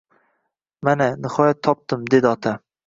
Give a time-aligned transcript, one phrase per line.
[0.89, 2.61] Mana, nihoyat, topdim, dedi ota